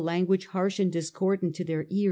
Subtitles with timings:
[0.01, 1.99] The language harsh and discordant in their ears.